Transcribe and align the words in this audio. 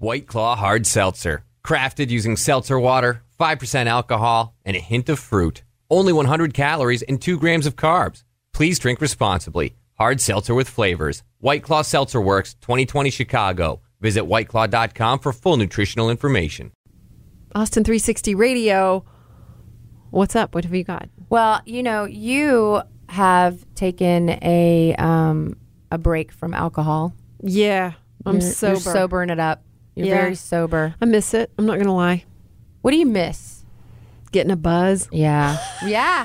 White 0.00 0.26
Claw 0.26 0.56
Hard 0.56 0.86
Seltzer. 0.86 1.44
Crafted 1.62 2.08
using 2.08 2.34
seltzer 2.34 2.80
water, 2.80 3.22
5% 3.38 3.84
alcohol, 3.84 4.54
and 4.64 4.74
a 4.74 4.80
hint 4.80 5.10
of 5.10 5.18
fruit. 5.18 5.62
Only 5.90 6.14
100 6.14 6.54
calories 6.54 7.02
and 7.02 7.20
2 7.20 7.38
grams 7.38 7.66
of 7.66 7.76
carbs. 7.76 8.24
Please 8.54 8.78
drink 8.78 9.02
responsibly. 9.02 9.76
Hard 9.98 10.22
seltzer 10.22 10.54
with 10.54 10.70
flavors. 10.70 11.22
White 11.40 11.62
Claw 11.62 11.82
Seltzer 11.82 12.18
Works, 12.18 12.54
2020 12.62 13.10
Chicago. 13.10 13.82
Visit 14.00 14.22
whiteclaw.com 14.22 15.18
for 15.18 15.34
full 15.34 15.58
nutritional 15.58 16.08
information. 16.08 16.72
Austin 17.54 17.84
360 17.84 18.34
Radio. 18.34 19.04
What's 20.08 20.34
up? 20.34 20.54
What 20.54 20.64
have 20.64 20.74
you 20.74 20.82
got? 20.82 21.10
Well, 21.28 21.60
you 21.66 21.82
know, 21.82 22.06
you 22.06 22.80
have 23.10 23.62
taken 23.74 24.30
a 24.42 24.94
um, 24.98 25.58
a 25.92 25.98
break 25.98 26.32
from 26.32 26.54
alcohol. 26.54 27.12
Yeah, 27.42 27.92
I'm 28.24 28.40
you're, 28.40 28.50
sober. 28.50 28.72
You're 28.72 28.80
sobering 28.94 29.28
it 29.28 29.38
up. 29.38 29.62
You're 30.00 30.08
Yeah. 30.16 30.22
very 30.22 30.34
sober. 30.34 30.94
I 31.00 31.04
miss 31.04 31.34
it. 31.34 31.50
I'm 31.58 31.66
not 31.66 31.74
going 31.74 31.86
to 31.86 31.92
lie. 31.92 32.24
What 32.82 32.90
do 32.92 32.96
you 32.96 33.06
miss? 33.06 33.64
Getting 34.32 34.50
a 34.52 34.56
buzz. 34.56 35.08
Yeah, 35.12 35.56
yeah. 35.84 36.22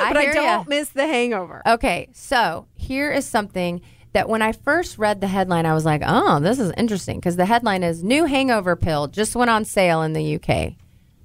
I 0.00 0.12
but 0.12 0.16
I 0.18 0.26
don't 0.32 0.44
ya. 0.44 0.64
miss 0.68 0.90
the 0.90 1.06
hangover. 1.06 1.62
Okay, 1.66 2.08
so 2.12 2.66
here 2.74 3.10
is 3.10 3.24
something 3.26 3.80
that 4.12 4.28
when 4.28 4.42
I 4.42 4.52
first 4.52 4.98
read 4.98 5.20
the 5.20 5.26
headline, 5.28 5.64
I 5.66 5.72
was 5.74 5.84
like, 5.84 6.02
oh, 6.04 6.40
this 6.40 6.58
is 6.58 6.72
interesting 6.76 7.18
because 7.18 7.36
the 7.36 7.46
headline 7.46 7.82
is 7.82 8.02
New 8.04 8.24
Hangover 8.26 8.76
Pill 8.76 9.06
just 9.06 9.34
went 9.34 9.50
on 9.50 9.64
sale 9.64 10.02
in 10.02 10.12
the 10.12 10.34
UK. 10.36 10.46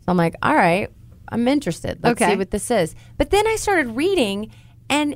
So 0.01 0.07
I'm 0.07 0.17
like, 0.17 0.35
all 0.41 0.55
right, 0.55 0.89
I'm 1.29 1.47
interested. 1.47 1.99
Let's 2.03 2.21
Okay. 2.21 2.31
see 2.31 2.37
what 2.37 2.51
this 2.51 2.69
is. 2.71 2.95
But 3.17 3.29
then 3.29 3.45
I 3.47 3.55
started 3.57 3.87
reading 3.95 4.49
and 4.89 5.15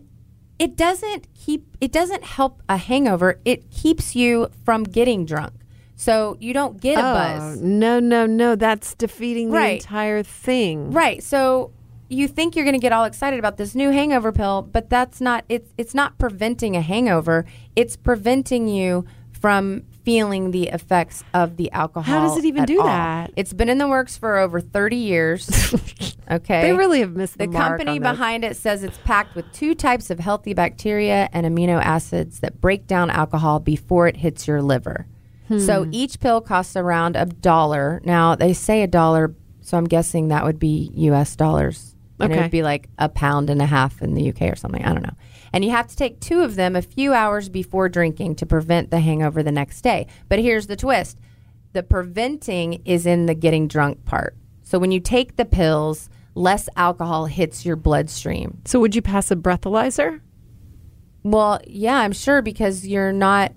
it 0.59 0.75
doesn't 0.75 1.27
keep, 1.33 1.65
it 1.81 1.91
doesn't 1.91 2.23
help 2.23 2.61
a 2.67 2.77
hangover. 2.77 3.39
It 3.45 3.69
keeps 3.71 4.15
you 4.15 4.49
from 4.65 4.83
getting 4.83 5.25
drunk. 5.25 5.53
So 5.97 6.37
you 6.39 6.53
don't 6.53 6.79
get 6.79 6.97
a 6.97 7.01
oh, 7.01 7.13
buzz. 7.13 7.57
Oh, 7.57 7.65
no, 7.65 7.99
no, 7.99 8.25
no. 8.27 8.55
That's 8.55 8.93
defeating 8.93 9.49
the 9.49 9.57
Right. 9.57 9.81
entire 9.81 10.21
thing. 10.21 10.91
Right. 10.91 11.23
So 11.23 11.71
you 12.07 12.27
think 12.27 12.55
you're 12.55 12.65
going 12.65 12.75
to 12.75 12.79
get 12.79 12.93
all 12.93 13.03
excited 13.03 13.39
about 13.39 13.57
this 13.57 13.73
new 13.75 13.89
hangover 13.89 14.31
pill, 14.31 14.61
but 14.61 14.89
that's 14.89 15.19
not 15.19 15.43
it's 15.49 15.73
it's 15.77 15.95
not 15.95 16.17
preventing 16.19 16.75
a 16.75 16.81
hangover. 16.81 17.45
It's 17.75 17.97
preventing 17.97 18.67
you 18.67 19.05
from 19.31 19.83
feeling 20.03 20.51
the 20.51 20.67
effects 20.69 21.23
of 21.33 21.57
the 21.57 21.71
alcohol. 21.71 22.21
How 22.21 22.27
does 22.27 22.37
it 22.37 22.45
even 22.45 22.65
do 22.65 22.79
all. 22.79 22.85
that? 22.85 23.31
It's 23.35 23.51
been 23.51 23.67
in 23.67 23.77
the 23.77 23.87
works 23.87 24.15
for 24.17 24.37
over 24.37 24.61
30 24.61 24.95
years. 24.95 25.49
okay. 26.31 26.61
They 26.61 26.73
really 26.73 27.01
have 27.01 27.15
missed 27.15 27.37
the, 27.37 27.47
the 27.47 27.53
company 27.53 27.99
behind 27.99 28.45
it 28.45 28.55
says 28.55 28.83
it's 28.83 28.97
packed 28.99 29.35
with 29.35 29.51
two 29.51 29.75
types 29.75 30.09
of 30.09 30.19
healthy 30.19 30.53
bacteria 30.53 31.27
and 31.33 31.45
amino 31.45 31.81
acids 31.83 32.39
that 32.39 32.61
break 32.61 32.87
down 32.87 33.09
alcohol 33.09 33.59
before 33.59 34.07
it 34.07 34.17
hits 34.17 34.47
your 34.47 34.61
liver. 34.61 35.07
So 35.57 35.83
Hmm. 35.85 35.89
each 35.93 36.19
pill 36.19 36.41
costs 36.41 36.75
around 36.75 37.15
a 37.15 37.25
dollar. 37.25 38.01
Now 38.03 38.35
they 38.35 38.53
say 38.53 38.83
a 38.83 38.87
dollar, 38.87 39.33
so 39.61 39.77
I'm 39.77 39.85
guessing 39.85 40.27
that 40.27 40.43
would 40.43 40.59
be 40.59 40.91
US 40.95 41.35
dollars. 41.35 41.95
And 42.19 42.31
it 42.31 42.35
Okay. 42.35 42.41
would 42.43 42.51
be 42.51 42.63
like 42.63 42.89
a 42.97 43.07
pound 43.09 43.49
and 43.49 43.61
a 43.61 43.65
half 43.65 44.01
in 44.01 44.13
the 44.15 44.23
UK 44.29 44.49
or 44.51 44.55
something. 44.55 44.83
I 44.83 44.91
don't 44.91 45.03
know. 45.03 45.13
And 45.53 45.63
you 45.63 45.71
have 45.71 45.87
to 45.87 45.95
take 45.95 46.19
two 46.19 46.41
of 46.41 46.55
them 46.55 46.75
a 46.75 46.81
few 46.81 47.13
hours 47.13 47.47
before 47.47 47.87
drinking 47.89 48.35
to 48.35 48.45
prevent 48.45 48.89
the 48.91 48.99
hangover 48.99 49.41
the 49.43 49.51
next 49.51 49.81
day. 49.81 50.07
But 50.27 50.39
here's 50.39 50.67
the 50.67 50.75
twist 50.75 51.17
the 51.73 51.83
preventing 51.83 52.81
is 52.85 53.05
in 53.05 53.27
the 53.27 53.35
getting 53.35 53.67
drunk 53.67 54.03
part. 54.05 54.35
So 54.63 54.79
when 54.79 54.91
you 54.91 54.99
take 54.99 55.35
the 55.35 55.45
pills, 55.45 56.09
less 56.33 56.67
alcohol 56.75 57.27
hits 57.27 57.65
your 57.65 57.75
bloodstream. 57.75 58.57
So 58.65 58.79
would 58.79 58.95
you 58.95 59.01
pass 59.01 59.29
a 59.31 59.35
breathalyzer? 59.35 60.19
Well, 61.23 61.59
yeah, 61.67 61.97
I'm 61.99 62.13
sure 62.13 62.41
because 62.41 62.87
you're 62.87 63.11
not 63.13 63.51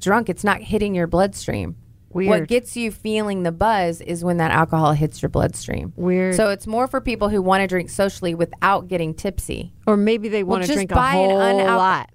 drunk. 0.00 0.28
It's 0.28 0.44
not 0.44 0.60
hitting 0.60 0.94
your 0.94 1.06
bloodstream. 1.06 1.76
Weird. 2.10 2.28
What 2.30 2.48
gets 2.48 2.76
you 2.76 2.90
feeling 2.90 3.42
the 3.42 3.52
buzz 3.52 4.00
is 4.00 4.24
when 4.24 4.38
that 4.38 4.50
alcohol 4.50 4.92
hits 4.92 5.20
your 5.20 5.28
bloodstream. 5.28 5.92
Weird. 5.96 6.34
So 6.34 6.48
it's 6.48 6.66
more 6.66 6.86
for 6.86 7.00
people 7.00 7.28
who 7.28 7.42
want 7.42 7.60
to 7.60 7.66
drink 7.66 7.90
socially 7.90 8.34
without 8.34 8.88
getting 8.88 9.12
tipsy. 9.12 9.74
Or 9.86 9.98
maybe 9.98 10.28
they 10.30 10.42
want 10.42 10.62
to 10.62 10.66
just 10.66 10.76
drink 10.76 10.92
a 10.92 10.94
buy 10.94 11.14
an 11.16 11.30
whole 11.30 11.40
unal- 11.40 11.76
lot. 11.76 12.10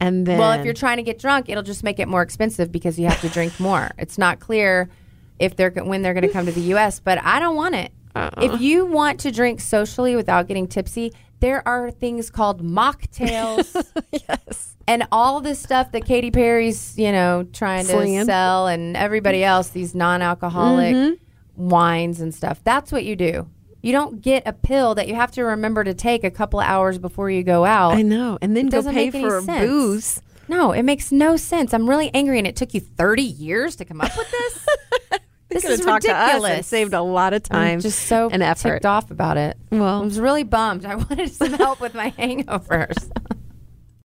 And 0.00 0.26
then 0.26 0.38
Well, 0.38 0.52
if 0.58 0.64
you're 0.64 0.74
trying 0.74 0.96
to 0.96 1.04
get 1.04 1.18
drunk, 1.20 1.48
it'll 1.48 1.62
just 1.62 1.84
make 1.84 2.00
it 2.00 2.08
more 2.08 2.22
expensive 2.22 2.72
because 2.72 2.98
you 2.98 3.06
have 3.06 3.20
to 3.20 3.28
drink 3.28 3.58
more. 3.60 3.90
It's 3.98 4.18
not 4.18 4.40
clear 4.40 4.88
if 5.38 5.54
they're 5.54 5.70
when 5.70 6.02
they're 6.02 6.14
going 6.14 6.26
to 6.26 6.32
come 6.32 6.46
to 6.46 6.52
the 6.52 6.60
U.S., 6.72 6.98
but 7.00 7.18
I 7.22 7.38
don't 7.38 7.54
want 7.56 7.76
it. 7.76 7.92
Uh-uh. 8.16 8.30
If 8.42 8.60
you 8.60 8.86
want 8.86 9.20
to 9.20 9.30
drink 9.30 9.60
socially 9.60 10.16
without 10.16 10.46
getting 10.48 10.66
tipsy, 10.66 11.12
there 11.44 11.66
are 11.68 11.90
things 11.90 12.30
called 12.30 12.64
mocktails. 12.64 13.76
yes. 14.12 14.76
And 14.86 15.06
all 15.12 15.42
this 15.42 15.60
stuff 15.60 15.92
that 15.92 16.06
Katy 16.06 16.30
Perry's, 16.30 16.96
you 16.98 17.12
know, 17.12 17.46
trying 17.52 17.86
to 17.86 18.24
sell 18.24 18.66
and 18.66 18.96
everybody 18.96 19.44
else, 19.44 19.68
these 19.68 19.94
non-alcoholic 19.94 20.94
mm-hmm. 20.94 21.68
wines 21.68 22.20
and 22.20 22.34
stuff. 22.34 22.62
That's 22.64 22.90
what 22.90 23.04
you 23.04 23.14
do. 23.14 23.46
You 23.82 23.92
don't 23.92 24.22
get 24.22 24.44
a 24.46 24.54
pill 24.54 24.94
that 24.94 25.06
you 25.06 25.16
have 25.16 25.32
to 25.32 25.44
remember 25.44 25.84
to 25.84 25.92
take 25.92 26.24
a 26.24 26.30
couple 26.30 26.60
of 26.60 26.66
hours 26.66 26.96
before 26.96 27.28
you 27.28 27.42
go 27.42 27.66
out. 27.66 27.92
I 27.92 28.00
know. 28.00 28.38
And 28.40 28.56
then 28.56 28.68
It 28.68 28.70
go 28.70 28.82
pay 28.82 29.10
for 29.10 29.42
booze. 29.42 30.22
No, 30.48 30.72
it 30.72 30.82
makes 30.82 31.12
no 31.12 31.36
sense. 31.36 31.74
I'm 31.74 31.88
really 31.88 32.10
angry, 32.14 32.38
and 32.38 32.46
it 32.46 32.56
took 32.56 32.72
you 32.72 32.80
30 32.80 33.22
years 33.22 33.76
to 33.76 33.84
come 33.84 34.00
up 34.00 34.16
with 34.16 34.30
this. 34.30 34.66
this 35.54 35.64
is 35.64 35.80
talked 35.80 36.04
to 36.04 36.12
us 36.12 36.34
and 36.34 36.42
ridiculous. 36.42 36.66
saved 36.66 36.92
a 36.94 37.00
lot 37.02 37.32
of 37.32 37.42
time 37.42 37.74
I'm 37.74 37.80
just 37.80 38.00
so 38.06 38.28
and 38.30 38.42
effort. 38.42 38.74
ticked 38.74 38.86
off 38.86 39.10
about 39.10 39.36
it. 39.38 39.56
Well- 39.70 40.02
I 40.02 40.04
was 40.04 40.20
really 40.20 40.42
bummed. 40.42 40.84
I 40.84 40.94
wanted 40.96 41.30
some 41.32 41.52
help 41.54 41.80
with 41.80 41.94
my 41.94 42.10
hangovers. 42.12 43.10